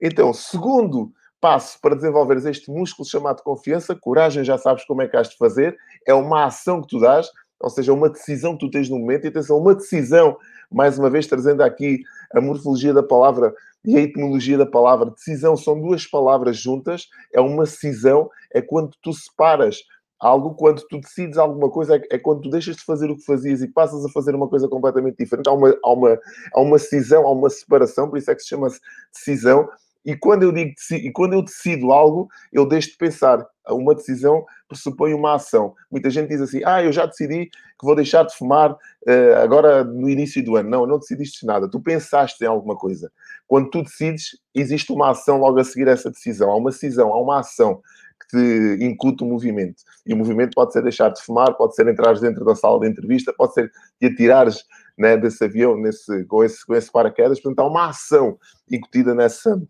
Então, 0.01 0.34
segundo 0.34 1.12
passo 1.39 1.80
para 1.81 1.95
desenvolveres 1.95 2.45
este 2.45 2.72
músculo 2.72 3.07
chamado 3.07 3.44
confiança, 3.44 3.95
coragem 3.95 4.44
já 4.44 4.57
sabes 4.57 4.86
como 4.86 5.01
é 5.01 5.07
que 5.07 5.16
has 5.16 5.30
de 5.30 5.38
fazer, 5.38 5.78
é 6.06 6.13
uma 6.13 6.45
ação 6.45 6.81
que 6.81 6.88
tu 6.88 7.00
dás, 7.00 7.30
ou 7.60 7.69
seja, 7.69 7.94
uma 7.94 8.10
decisão 8.10 8.54
que 8.54 8.66
tu 8.66 8.72
tens 8.72 8.89
no 8.89 8.98
momento, 8.98 9.25
e 9.25 9.28
atenção, 9.28 9.57
uma 9.57 9.75
decisão, 9.75 10.38
mais 10.72 10.98
uma 10.98 11.10
vez 11.10 11.28
trazendo 11.28 11.62
aqui 11.62 12.01
a 12.33 12.41
morfologia 12.41 12.94
da 12.94 13.03
palavra 13.03 13.53
e 13.85 13.95
a 13.95 14.01
etimologia 14.01 14.57
da 14.57 14.65
palavra 14.65 15.12
decisão 15.12 15.56
são 15.56 15.79
duas 15.79 16.06
palavras 16.06 16.57
juntas. 16.57 17.07
É 17.33 17.39
uma 17.39 17.65
cisão, 17.65 18.29
é 18.53 18.62
quando 18.62 18.91
tu 19.01 19.13
separas 19.13 19.77
algo, 20.19 20.56
quando 20.56 20.83
tu 20.88 21.00
decides 21.00 21.38
alguma 21.38 21.69
coisa, 21.69 21.95
é, 21.95 22.01
é 22.12 22.18
quando 22.18 22.41
tu 22.41 22.50
deixas 22.50 22.75
de 22.75 22.83
fazer 22.83 23.09
o 23.09 23.15
que 23.15 23.24
fazias 23.24 23.62
e 23.62 23.68
passas 23.68 24.03
a 24.03 24.09
fazer 24.09 24.35
uma 24.35 24.47
coisa 24.47 24.68
completamente 24.68 25.18
diferente. 25.18 25.47
Há 25.47 25.53
uma, 25.53 25.77
há 25.83 25.94
uma, 25.94 26.19
há 26.53 26.62
uma 26.62 26.79
cisão, 26.79 27.25
há 27.25 27.31
uma 27.31 27.50
separação, 27.50 28.09
por 28.09 28.18
isso 28.18 28.31
é 28.31 28.35
que 28.35 28.41
se 28.41 28.50
chama 28.50 28.69
-se 28.69 28.79
decisão. 29.13 29.68
E 30.07 30.15
quando 30.15 30.44
eu 30.44 30.54
digo 30.54 30.74
e 30.94 31.12
quando 31.12 31.33
eu 31.33 31.42
decido 31.42 31.92
algo, 31.92 32.30
eu 32.54 32.65
deixo 32.65 32.92
de 32.92 32.98
pensar. 32.98 33.45
Uma 33.68 33.94
decisão 33.94 34.45
pressupõe 34.65 35.13
uma 35.13 35.36
ação. 35.36 35.75
Muita 35.92 36.09
gente 36.09 36.30
diz 36.30 36.39
assim: 36.39 36.62
Ah, 36.63 36.81
eu 36.81 36.94
já 36.94 37.06
decidi 37.06 37.48
que 37.48 37.86
vou 37.86 37.94
deixar 37.94 38.24
de 38.24 38.33
fumar 38.33 38.71
uh, 38.71 39.36
agora 39.44 39.83
no 39.83 40.09
início 40.09 40.42
do 40.45 40.56
ano. 40.56 40.69
Não, 40.69 40.88
não 40.88 40.98
decidiste 40.98 41.45
nada. 41.45 41.69
Tu 41.69 41.77
pensaste 41.81 42.42
em 42.42 42.48
alguma 42.48 42.77
coisa. 42.77 43.12
Quando 43.45 43.69
tu 43.69 43.83
decides, 43.83 44.38
existe 44.56 44.94
uma 44.94 45.12
ação 45.12 45.39
logo 45.39 45.59
a 45.59 45.63
seguir 45.65 45.89
essa 45.89 46.10
decisão. 46.10 46.51
Há 46.51 46.56
uma 46.56 46.71
decisão, 46.71 47.13
há 47.13 47.21
uma 47.21 47.42
ação 47.42 47.81
que 48.21 48.38
te 48.38 48.86
incute 48.86 49.25
o 49.25 49.27
movimento. 49.27 49.83
E 50.06 50.13
o 50.13 50.18
movimento 50.18 50.56
pode 50.56 50.71
ser 50.71 50.81
deixar 50.81 51.10
de 51.10 51.21
fumar, 51.21 51.53
pode 51.57 51.75
ser 51.75 51.86
entrar 51.86 52.18
dentro 52.18 52.45
da 52.45 52.56
sala 52.56 52.80
de 52.80 52.88
entrevista, 52.88 53.33
pode 53.38 53.53
ser 53.53 53.69
te 54.00 54.06
atirares 54.06 54.63
né, 54.98 55.18
desse 55.18 55.44
avião 55.44 55.77
nesse, 55.77 56.24
com, 56.25 56.45
esse, 56.45 56.65
com 56.65 56.74
esse 56.74 56.89
paraquedas. 56.89 57.42
Portanto, 57.42 57.60
há 57.60 57.69
uma 57.69 57.89
ação 57.89 58.39
incutida 58.71 59.13
nessa 59.13 59.62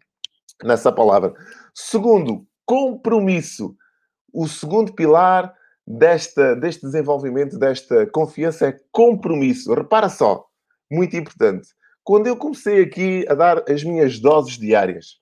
nessa 0.63 0.92
palavra. 0.92 1.33
Segundo, 1.74 2.45
compromisso. 2.65 3.75
O 4.33 4.48
segundo 4.48 4.94
pilar 4.94 5.54
desta, 5.86 6.56
deste 6.56 6.81
desenvolvimento, 6.81 7.57
desta 7.57 8.06
confiança, 8.07 8.68
é 8.68 8.77
compromisso. 8.92 9.74
Repara 9.74 10.09
só, 10.09 10.45
muito 10.92 11.15
importante. 11.15 11.69
Quando 12.04 12.27
eu 12.27 12.36
comecei 12.38 12.81
aqui 12.81 13.25
a 13.30 13.33
dar 13.33 13.63
as 13.69 13.83
minhas 13.83 14.19
doses 14.19 14.57
diárias, 14.57 15.18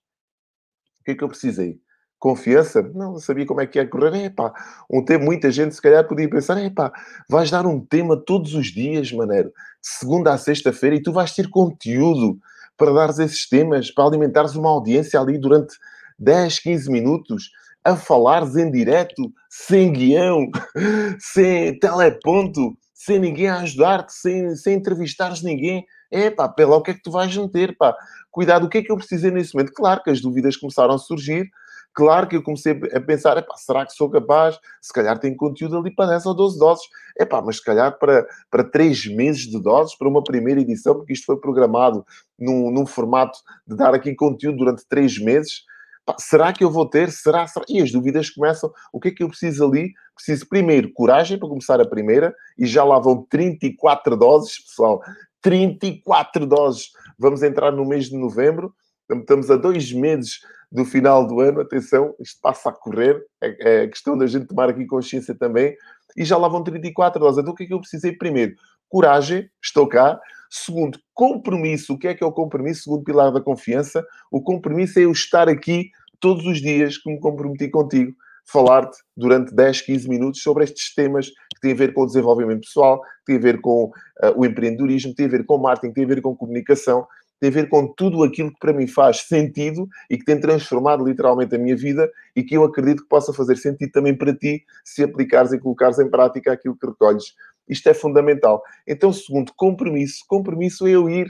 o 0.99 1.03
que 1.03 1.11
é 1.11 1.15
que 1.15 1.23
eu 1.23 1.29
precisei? 1.29 1.79
Confiança? 2.17 2.81
Não, 2.81 3.13
não 3.13 3.19
sabia 3.19 3.45
como 3.45 3.61
é 3.61 3.67
que 3.67 3.77
ia 3.77 3.87
correr. 3.87 4.25
Epá, 4.25 4.53
um 4.89 5.03
tema, 5.03 5.25
muita 5.25 5.51
gente 5.51 5.75
se 5.75 5.81
calhar 5.81 6.07
podia 6.07 6.29
pensar, 6.29 6.63
epá, 6.63 6.91
vais 7.29 7.51
dar 7.51 7.65
um 7.67 7.79
tema 7.79 8.17
todos 8.17 8.55
os 8.55 8.67
dias, 8.67 9.11
maneiro, 9.11 9.49
de 9.49 9.53
segunda 9.87 10.33
a 10.33 10.37
sexta-feira, 10.37 10.95
e 10.95 11.01
tu 11.01 11.11
vais 11.11 11.33
ter 11.33 11.49
conteúdo 11.49 12.39
para 12.77 12.93
dares 12.93 13.19
esses 13.19 13.47
temas, 13.47 13.91
para 13.91 14.05
alimentares 14.05 14.55
uma 14.55 14.69
audiência 14.69 15.19
ali 15.19 15.37
durante 15.37 15.75
10, 16.19 16.59
15 16.59 16.91
minutos, 16.91 17.49
a 17.83 17.95
falares 17.95 18.55
em 18.55 18.71
direto, 18.71 19.31
sem 19.49 19.91
guião, 19.93 20.49
sem 21.19 21.77
teleponto, 21.79 22.75
sem 22.93 23.19
ninguém 23.19 23.47
a 23.47 23.59
ajudar-te, 23.59 24.13
sem, 24.13 24.55
sem 24.55 24.73
entrevistares 24.75 25.43
ninguém. 25.43 25.85
É 26.11 26.31
pá, 26.31 26.49
pela 26.49 26.77
o 26.77 26.81
que 26.81 26.91
é 26.91 26.93
que 26.93 27.03
tu 27.03 27.11
vais 27.11 27.35
meter, 27.35 27.77
pá? 27.77 27.95
Cuidado, 28.31 28.65
o 28.65 28.69
que 28.69 28.79
é 28.79 28.81
que 28.81 28.91
eu 28.91 28.97
precisei 28.97 29.29
nesse 29.31 29.53
momento? 29.53 29.73
Claro 29.73 30.01
que 30.03 30.09
as 30.09 30.21
dúvidas 30.21 30.57
começaram 30.57 30.95
a 30.95 30.97
surgir, 30.97 31.49
Claro 31.95 32.27
que 32.27 32.35
eu 32.35 32.43
comecei 32.43 32.77
a 32.93 32.99
pensar, 32.99 33.41
será 33.55 33.85
que 33.85 33.93
sou 33.93 34.09
capaz? 34.09 34.59
Se 34.81 34.91
calhar 34.91 35.17
tem 35.17 35.33
conteúdo 35.33 35.77
ali 35.77 35.95
para 35.95 36.09
10 36.09 36.25
ou 36.25 36.33
12 36.35 36.59
doses. 36.59 36.85
Epá, 37.17 37.41
mas 37.41 37.55
se 37.55 37.63
calhar 37.63 37.97
para, 37.97 38.27
para 38.51 38.65
3 38.65 39.15
meses 39.15 39.43
de 39.43 39.57
doses, 39.61 39.97
para 39.97 40.09
uma 40.09 40.21
primeira 40.21 40.59
edição, 40.59 40.95
porque 40.95 41.13
isto 41.13 41.25
foi 41.25 41.37
programado 41.37 42.05
num, 42.37 42.69
num 42.69 42.85
formato 42.85 43.39
de 43.65 43.77
dar 43.77 43.95
aqui 43.95 44.13
conteúdo 44.13 44.57
durante 44.57 44.85
3 44.89 45.19
meses. 45.19 45.63
Epá, 46.03 46.17
será 46.19 46.51
que 46.51 46.65
eu 46.65 46.69
vou 46.69 46.85
ter? 46.85 47.09
Será, 47.13 47.47
será? 47.47 47.65
E 47.69 47.81
as 47.81 47.89
dúvidas 47.93 48.29
começam. 48.29 48.69
O 48.91 48.99
que 48.99 49.07
é 49.07 49.11
que 49.11 49.23
eu 49.23 49.29
preciso 49.29 49.65
ali? 49.65 49.93
Preciso 50.13 50.49
primeiro 50.49 50.91
coragem 50.91 51.39
para 51.39 51.47
começar 51.47 51.79
a 51.79 51.87
primeira, 51.87 52.35
e 52.57 52.65
já 52.65 52.83
lá 52.83 52.99
vão 52.99 53.25
34 53.29 54.17
doses, 54.17 54.59
pessoal. 54.59 55.01
34 55.41 56.45
doses. 56.45 56.89
Vamos 57.17 57.41
entrar 57.41 57.71
no 57.71 57.85
mês 57.85 58.09
de 58.09 58.17
novembro. 58.17 58.73
Estamos 59.11 59.51
a 59.51 59.55
dois 59.55 59.91
meses 59.91 60.39
do 60.71 60.83
final 60.83 61.25
do 61.25 61.39
ano, 61.39 61.61
atenção, 61.61 62.15
isto 62.19 62.39
passa 62.41 62.69
a 62.69 62.73
correr, 62.73 63.23
é, 63.41 63.83
é 63.83 63.87
questão 63.87 64.17
da 64.17 64.25
gente 64.25 64.47
tomar 64.47 64.69
aqui 64.69 64.85
consciência 64.85 65.35
também, 65.35 65.75
e 66.17 66.25
já 66.25 66.37
lá 66.37 66.47
vão 66.47 66.63
34 66.63 67.19
doses. 67.19 67.39
Então 67.39 67.53
o 67.53 67.55
que 67.55 67.63
é 67.63 67.67
que 67.67 67.73
eu 67.73 67.79
precisei 67.79 68.11
primeiro? 68.11 68.55
Coragem, 68.89 69.49
estou 69.61 69.87
cá. 69.87 70.19
Segundo, 70.49 70.99
compromisso. 71.13 71.93
O 71.93 71.97
que 71.97 72.07
é 72.07 72.13
que 72.13 72.23
é 72.23 72.27
o 72.27 72.31
compromisso? 72.31 72.83
Segundo 72.83 73.03
pilar 73.03 73.31
da 73.31 73.41
confiança, 73.41 74.05
o 74.31 74.41
compromisso 74.41 74.99
é 74.99 75.03
eu 75.03 75.11
estar 75.11 75.49
aqui 75.49 75.89
todos 76.19 76.45
os 76.45 76.61
dias 76.61 76.97
que 76.97 77.11
me 77.11 77.19
comprometi 77.19 77.69
contigo. 77.69 78.13
falar-te 78.47 78.97
durante 79.17 79.55
10, 79.55 79.81
15 79.81 80.07
minutos 80.07 80.41
sobre 80.43 80.63
estes 80.63 80.93
temas 80.93 81.29
que 81.29 81.61
têm 81.61 81.71
a 81.71 81.75
ver 81.75 81.93
com 81.93 82.03
o 82.03 82.05
desenvolvimento 82.05 82.61
pessoal, 82.61 83.01
que 83.01 83.25
têm 83.25 83.37
a 83.37 83.39
ver 83.39 83.59
com 83.59 83.85
uh, 83.85 83.91
o 84.35 84.45
empreendedorismo, 84.45 85.15
têm 85.15 85.25
a 85.25 85.29
ver 85.29 85.45
com 85.47 85.57
marketing, 85.57 85.93
têm 85.93 86.03
a 86.03 86.07
ver 86.07 86.21
com 86.21 86.35
comunicação, 86.35 87.07
tem 87.45 87.49
a 87.49 87.53
ver 87.63 87.69
com 87.69 87.87
tudo 87.87 88.23
aquilo 88.23 88.51
que 88.51 88.59
para 88.59 88.73
mim 88.73 88.87
faz 88.87 89.21
sentido 89.21 89.87
e 90.09 90.17
que 90.17 90.25
tem 90.25 90.39
transformado 90.39 91.05
literalmente 91.05 91.55
a 91.55 91.59
minha 91.59 91.75
vida 91.75 92.11
e 92.35 92.43
que 92.43 92.57
eu 92.57 92.63
acredito 92.63 93.03
que 93.03 93.09
possa 93.09 93.31
fazer 93.31 93.55
sentido 93.55 93.91
também 93.91 94.17
para 94.17 94.35
ti 94.35 94.63
se 94.83 95.03
aplicares 95.03 95.51
e 95.51 95.59
colocares 95.59 95.99
em 95.99 96.09
prática 96.09 96.51
aquilo 96.51 96.75
que 96.75 96.87
recolhes. 96.87 97.35
Isto 97.69 97.89
é 97.89 97.93
fundamental. 97.93 98.63
Então, 98.87 99.13
segundo, 99.13 99.51
compromisso. 99.55 100.23
Compromisso 100.27 100.87
é 100.87 100.91
eu 100.91 101.07
ir 101.07 101.27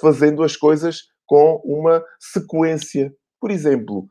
fazendo 0.00 0.44
as 0.44 0.56
coisas 0.56 1.08
com 1.26 1.60
uma 1.64 2.04
sequência. 2.20 3.12
Por 3.40 3.50
exemplo, 3.50 4.06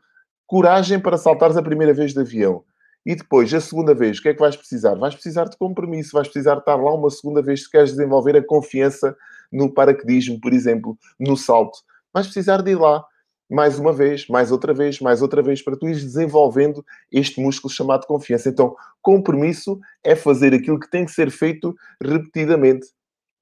coragem 0.45 0.99
para 0.99 1.17
saltares 1.17 1.55
a 1.55 1.63
primeira 1.63 1.93
vez 1.93 2.13
de 2.13 2.19
avião. 2.19 2.63
E 3.05 3.15
depois, 3.15 3.53
a 3.53 3.61
segunda 3.61 3.93
vez, 3.93 4.17
o 4.17 4.21
que 4.21 4.29
é 4.29 4.33
que 4.33 4.39
vais 4.39 4.55
precisar? 4.55 4.95
Vais 4.95 5.13
precisar 5.13 5.45
de 5.45 5.57
compromisso, 5.57 6.13
vais 6.13 6.27
precisar 6.27 6.55
de 6.55 6.61
estar 6.61 6.75
lá 6.75 6.93
uma 6.93 7.09
segunda 7.09 7.41
vez 7.41 7.63
se 7.63 7.69
queres 7.69 7.91
desenvolver 7.91 8.35
a 8.35 8.43
confiança 8.43 9.15
no 9.51 9.71
paraquedismo, 9.71 10.39
por 10.41 10.53
exemplo, 10.53 10.97
no 11.19 11.37
salto. 11.37 11.77
Vais 12.13 12.25
precisar 12.25 12.61
de 12.61 12.71
ir 12.71 12.75
lá 12.75 13.05
mais 13.49 13.77
uma 13.77 13.93
vez, 13.93 14.27
mais 14.27 14.51
outra 14.51 14.73
vez, 14.73 14.99
mais 14.99 15.21
outra 15.21 15.41
vez, 15.41 15.61
para 15.61 15.77
tu 15.77 15.87
ires 15.87 16.03
desenvolvendo 16.03 16.83
este 17.11 17.39
músculo 17.39 17.71
chamado 17.71 18.07
confiança. 18.07 18.49
Então, 18.49 18.75
compromisso 19.01 19.79
é 20.03 20.15
fazer 20.15 20.53
aquilo 20.53 20.79
que 20.79 20.89
tem 20.89 21.05
que 21.05 21.11
ser 21.11 21.29
feito 21.29 21.75
repetidamente. 22.01 22.87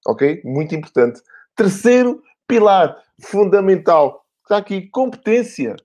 Ok? 0.05 0.41
Muito 0.43 0.75
importante. 0.75 1.21
Terceiro 1.55 2.21
pilar 2.45 2.97
fundamental. 3.21 4.25
Está 4.43 4.57
aqui, 4.57 4.89
competência. 4.89 5.77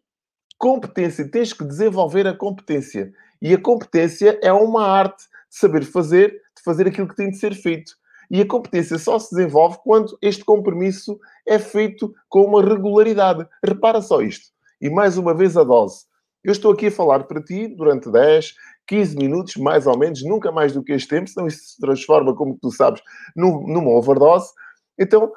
Competência. 0.58 1.30
Tens 1.30 1.52
que 1.52 1.64
desenvolver 1.64 2.26
a 2.26 2.36
competência. 2.36 3.12
E 3.40 3.54
a 3.54 3.60
competência 3.60 4.38
é 4.42 4.52
uma 4.52 4.86
arte 4.86 5.24
de 5.50 5.56
saber 5.58 5.84
fazer, 5.84 6.30
de 6.30 6.62
fazer 6.64 6.86
aquilo 6.86 7.08
que 7.08 7.16
tem 7.16 7.30
de 7.30 7.38
ser 7.38 7.54
feito. 7.54 7.92
E 8.30 8.40
a 8.40 8.46
competência 8.46 8.98
só 8.98 9.18
se 9.18 9.34
desenvolve 9.34 9.78
quando 9.82 10.18
este 10.20 10.44
compromisso 10.44 11.18
é 11.46 11.58
feito 11.58 12.14
com 12.28 12.44
uma 12.44 12.62
regularidade. 12.62 13.46
Repara 13.64 14.02
só 14.02 14.20
isto. 14.20 14.48
E 14.80 14.90
mais 14.90 15.16
uma 15.16 15.34
vez 15.34 15.56
a 15.56 15.64
dose. 15.64 16.04
Eu 16.44 16.52
estou 16.52 16.72
aqui 16.72 16.86
a 16.86 16.92
falar 16.92 17.24
para 17.24 17.42
ti 17.42 17.68
durante 17.68 18.10
10, 18.10 18.54
15 18.86 19.16
minutos, 19.16 19.56
mais 19.56 19.86
ou 19.86 19.98
menos, 19.98 20.22
nunca 20.22 20.52
mais 20.52 20.72
do 20.72 20.82
que 20.82 20.92
este 20.92 21.08
tempo, 21.08 21.28
senão 21.28 21.46
isso 21.46 21.74
se 21.74 21.80
transforma, 21.80 22.34
como 22.34 22.56
tu 22.60 22.70
sabes, 22.70 23.02
numa 23.36 23.90
overdose. 23.90 24.50
Então, 24.98 25.32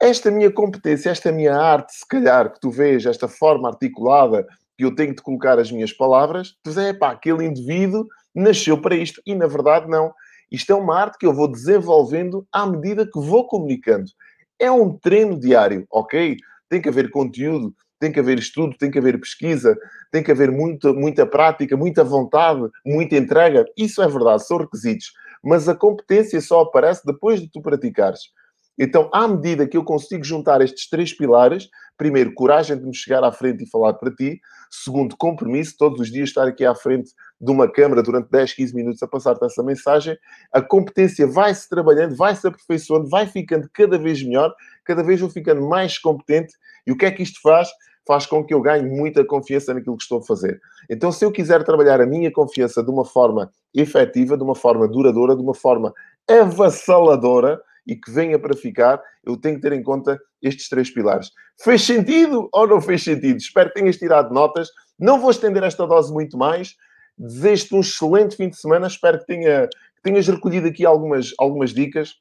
esta 0.00 0.30
minha 0.30 0.50
competência, 0.50 1.10
esta 1.10 1.30
minha 1.30 1.54
arte, 1.54 1.94
se 1.94 2.06
calhar, 2.06 2.52
que 2.52 2.60
tu 2.60 2.70
vês, 2.70 3.04
esta 3.06 3.28
forma 3.28 3.68
articulada 3.68 4.46
que 4.80 4.86
eu 4.86 4.94
tenho 4.94 5.14
de 5.14 5.20
colocar 5.20 5.58
as 5.58 5.70
minhas 5.70 5.92
palavras, 5.92 6.54
dizes, 6.64 6.82
é 6.82 6.94
pá, 6.94 7.10
aquele 7.10 7.44
indivíduo 7.44 8.06
nasceu 8.34 8.80
para 8.80 8.96
isto. 8.96 9.20
E 9.26 9.34
na 9.34 9.46
verdade, 9.46 9.86
não. 9.86 10.10
Isto 10.50 10.72
é 10.72 10.74
uma 10.74 10.98
arte 10.98 11.18
que 11.18 11.26
eu 11.26 11.34
vou 11.34 11.46
desenvolvendo 11.46 12.46
à 12.50 12.66
medida 12.66 13.04
que 13.04 13.20
vou 13.20 13.46
comunicando. 13.46 14.10
É 14.58 14.70
um 14.70 14.96
treino 14.96 15.38
diário, 15.38 15.86
ok? 15.90 16.34
Tem 16.66 16.80
que 16.80 16.88
haver 16.88 17.10
conteúdo, 17.10 17.74
tem 17.98 18.10
que 18.10 18.18
haver 18.18 18.38
estudo, 18.38 18.74
tem 18.78 18.90
que 18.90 18.98
haver 18.98 19.20
pesquisa, 19.20 19.76
tem 20.10 20.22
que 20.22 20.30
haver 20.30 20.50
muita, 20.50 20.94
muita 20.94 21.26
prática, 21.26 21.76
muita 21.76 22.02
vontade, 22.02 22.66
muita 22.84 23.16
entrega. 23.16 23.66
Isso 23.76 24.00
é 24.00 24.08
verdade, 24.08 24.46
são 24.46 24.56
requisitos. 24.56 25.12
Mas 25.44 25.68
a 25.68 25.74
competência 25.74 26.40
só 26.40 26.60
aparece 26.60 27.02
depois 27.04 27.38
de 27.38 27.50
tu 27.50 27.60
praticares. 27.60 28.20
Então, 28.78 29.10
à 29.12 29.28
medida 29.28 29.66
que 29.66 29.76
eu 29.76 29.84
consigo 29.84 30.24
juntar 30.24 30.62
estes 30.62 30.88
três 30.88 31.14
pilares, 31.14 31.68
primeiro, 32.00 32.32
coragem 32.32 32.78
de 32.78 32.86
me 32.86 32.94
chegar 32.94 33.22
à 33.22 33.30
frente 33.30 33.62
e 33.62 33.68
falar 33.68 33.92
para 33.92 34.10
ti. 34.10 34.40
Segundo, 34.70 35.14
compromisso, 35.18 35.74
todos 35.78 36.00
os 36.00 36.10
dias 36.10 36.30
estar 36.30 36.48
aqui 36.48 36.64
à 36.64 36.74
frente 36.74 37.10
de 37.38 37.52
uma 37.52 37.70
câmara 37.70 38.02
durante 38.02 38.30
10, 38.30 38.54
15 38.54 38.74
minutos 38.74 39.02
a 39.02 39.06
passar-te 39.06 39.44
essa 39.44 39.62
mensagem. 39.62 40.16
A 40.50 40.62
competência 40.62 41.26
vai-se 41.26 41.68
trabalhando, 41.68 42.16
vai-se 42.16 42.48
aperfeiçoando, 42.48 43.06
vai 43.10 43.26
ficando 43.26 43.68
cada 43.74 43.98
vez 43.98 44.22
melhor, 44.22 44.50
cada 44.82 45.02
vez 45.02 45.20
vou 45.20 45.28
ficando 45.28 45.60
mais 45.68 45.98
competente. 45.98 46.54
E 46.86 46.92
o 46.92 46.96
que 46.96 47.04
é 47.04 47.10
que 47.10 47.22
isto 47.22 47.38
faz? 47.42 47.68
Faz 48.08 48.24
com 48.24 48.42
que 48.42 48.54
eu 48.54 48.62
ganhe 48.62 48.82
muita 48.82 49.22
confiança 49.22 49.74
naquilo 49.74 49.98
que 49.98 50.04
estou 50.04 50.20
a 50.20 50.22
fazer. 50.22 50.58
Então, 50.88 51.12
se 51.12 51.22
eu 51.22 51.30
quiser 51.30 51.62
trabalhar 51.64 52.00
a 52.00 52.06
minha 52.06 52.32
confiança 52.32 52.82
de 52.82 52.90
uma 52.90 53.04
forma 53.04 53.50
efetiva, 53.74 54.38
de 54.38 54.42
uma 54.42 54.54
forma 54.54 54.88
duradoura, 54.88 55.36
de 55.36 55.42
uma 55.42 55.54
forma 55.54 55.92
avassaladora, 56.26 57.60
e 57.86 57.96
que 57.96 58.10
venha 58.10 58.38
para 58.38 58.56
ficar, 58.56 59.00
eu 59.24 59.36
tenho 59.36 59.56
que 59.56 59.62
ter 59.62 59.72
em 59.72 59.82
conta 59.82 60.18
estes 60.42 60.68
três 60.68 60.90
pilares. 60.90 61.30
Fez 61.62 61.82
sentido 61.82 62.48
ou 62.52 62.66
não 62.66 62.80
fez 62.80 63.02
sentido? 63.02 63.36
Espero 63.38 63.70
que 63.70 63.80
tenhas 63.80 63.96
tirado 63.96 64.32
notas. 64.32 64.68
Não 64.98 65.20
vou 65.20 65.30
estender 65.30 65.62
esta 65.62 65.86
dose 65.86 66.12
muito 66.12 66.38
mais. 66.38 66.74
Desejo-te 67.18 67.74
um 67.74 67.80
excelente 67.80 68.36
fim 68.36 68.48
de 68.48 68.56
semana. 68.56 68.86
Espero 68.86 69.18
que, 69.18 69.26
tenha, 69.26 69.68
que 69.68 70.02
tenhas 70.02 70.26
recolhido 70.26 70.68
aqui 70.68 70.86
algumas, 70.86 71.34
algumas 71.38 71.72
dicas 71.72 72.14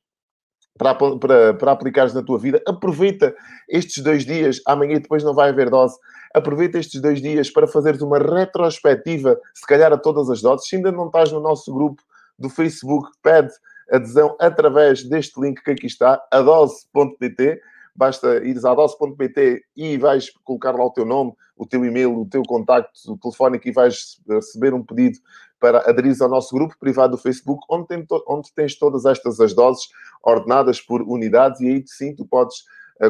para, 0.78 0.96
para, 0.96 1.54
para 1.54 1.72
aplicares 1.72 2.14
na 2.14 2.24
tua 2.24 2.38
vida. 2.38 2.62
Aproveita 2.68 3.36
estes 3.70 4.04
dois 4.04 4.26
dias. 4.26 4.62
Amanhã 4.66 4.96
e 4.96 5.00
depois 5.00 5.24
não 5.24 5.34
vai 5.34 5.50
haver 5.50 5.70
dose. 5.70 5.96
Aproveita 6.34 6.78
estes 6.78 7.02
dois 7.02 7.22
dias 7.22 7.50
para 7.50 7.68
fazeres 7.68 8.02
uma 8.02 8.20
retrospectiva, 8.20 9.40
se 9.54 9.66
calhar 9.66 9.92
a 9.92 9.98
todas 9.98 10.30
as 10.30 10.42
doses. 10.42 10.68
Se 10.68 10.76
ainda 10.76 10.92
não 10.92 11.08
estás 11.08 11.32
no 11.32 11.40
nosso 11.40 11.74
grupo 11.74 12.02
do 12.38 12.50
Facebook, 12.50 13.10
pede 13.22 13.52
adesão 13.92 14.36
através 14.40 15.04
deste 15.04 15.40
link 15.40 15.62
que 15.64 15.72
aqui 15.72 15.88
está, 15.88 16.22
adose.pt. 16.32 17.62
Basta 17.96 18.38
ires 18.46 18.64
a 18.64 18.72
adose.pt 18.72 19.64
e 19.76 19.98
vais 19.98 20.30
colocar 20.44 20.72
lá 20.72 20.86
o 20.86 20.92
teu 20.92 21.06
nome, 21.06 21.34
o 21.58 21.66
teu 21.66 21.84
e-mail, 21.84 22.18
o 22.18 22.26
teu 22.26 22.44
contacto 22.44 22.92
o 23.12 23.18
telefónico 23.18 23.68
e 23.68 23.72
vais 23.72 24.22
receber 24.28 24.74
um 24.74 24.84
pedido 24.84 25.20
para 25.60 25.90
aderir 25.90 26.16
ao 26.22 26.30
nosso 26.30 26.56
grupo 26.56 26.76
privado 26.80 27.18
do 27.18 27.22
Facebook, 27.22 27.62
onde, 27.70 27.88
onde 28.28 28.54
tens 28.54 28.78
todas 28.78 29.06
estas 29.06 29.40
as 29.42 29.54
doses 29.54 29.90
ordenadas 30.24 30.80
por 30.80 31.02
unidades 31.02 31.60
e 31.60 31.68
aí 31.68 31.84
sim 31.86 32.16
tu 32.16 32.26
podes 32.26 32.64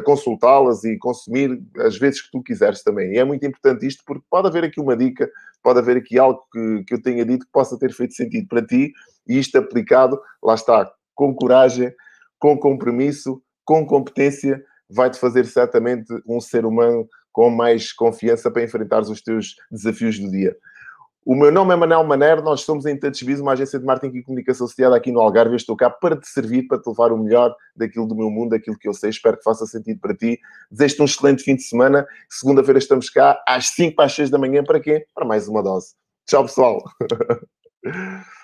consultá-las 0.05 0.83
e 0.83 0.97
consumir 0.97 1.59
as 1.79 1.97
vezes 1.97 2.21
que 2.21 2.31
tu 2.31 2.43
quiseres 2.43 2.83
também. 2.83 3.13
E 3.13 3.17
é 3.17 3.23
muito 3.23 3.45
importante 3.45 3.87
isto 3.87 4.03
porque 4.05 4.23
pode 4.29 4.47
haver 4.47 4.63
aqui 4.63 4.79
uma 4.79 4.95
dica, 4.95 5.29
pode 5.63 5.79
haver 5.79 5.97
aqui 5.97 6.19
algo 6.19 6.43
que, 6.51 6.83
que 6.85 6.93
eu 6.93 7.01
tenha 7.01 7.25
dito 7.25 7.45
que 7.45 7.51
possa 7.51 7.77
ter 7.77 7.91
feito 7.91 8.13
sentido 8.13 8.47
para 8.47 8.65
ti 8.65 8.93
e 9.27 9.39
isto 9.39 9.57
aplicado, 9.57 10.19
lá 10.43 10.53
está, 10.53 10.91
com 11.15 11.33
coragem, 11.33 11.91
com 12.37 12.57
compromisso, 12.57 13.41
com 13.65 13.85
competência, 13.85 14.63
vai-te 14.89 15.19
fazer 15.19 15.45
certamente 15.45 16.07
um 16.27 16.39
ser 16.39 16.65
humano 16.65 17.07
com 17.31 17.49
mais 17.49 17.93
confiança 17.93 18.49
para 18.49 18.63
enfrentar 18.63 19.01
os 19.01 19.21
teus 19.21 19.55
desafios 19.71 20.19
do 20.19 20.29
dia. 20.31 20.55
O 21.25 21.35
meu 21.35 21.51
nome 21.51 21.73
é 21.73 21.77
Manel 21.77 22.03
Maner, 22.03 22.41
nós 22.41 22.61
somos 22.61 22.85
em 22.85 22.97
TouchBiz, 22.97 23.39
uma 23.39 23.51
agência 23.51 23.77
de 23.77 23.85
marketing 23.85 24.17
e 24.17 24.23
comunicação 24.23 24.65
associada 24.65 24.95
aqui 24.95 25.11
no 25.11 25.19
Algarve. 25.19 25.51
Eu 25.51 25.57
estou 25.57 25.75
cá 25.75 25.89
para 25.89 26.15
te 26.15 26.27
servir, 26.27 26.65
para 26.67 26.79
te 26.79 26.87
levar 26.87 27.11
o 27.11 27.17
melhor 27.17 27.53
daquilo 27.75 28.07
do 28.07 28.15
meu 28.15 28.31
mundo, 28.31 28.51
daquilo 28.51 28.77
que 28.77 28.87
eu 28.87 28.93
sei. 28.93 29.09
Espero 29.09 29.37
que 29.37 29.43
faça 29.43 29.65
sentido 29.65 29.99
para 29.99 30.15
ti. 30.15 30.39
Desejo-te 30.71 31.01
um 31.01 31.05
excelente 31.05 31.43
fim 31.43 31.55
de 31.55 31.63
semana. 31.63 32.07
Segunda-feira 32.29 32.79
estamos 32.79 33.09
cá 33.09 33.41
às 33.45 33.67
5 33.69 33.95
para 33.95 34.05
as 34.05 34.13
6 34.13 34.29
da 34.29 34.37
manhã. 34.37 34.63
Para 34.63 34.79
quê? 34.79 35.05
Para 35.13 35.25
mais 35.25 35.47
uma 35.47 35.61
dose. 35.61 35.93
Tchau, 36.25 36.45
pessoal. 36.45 36.81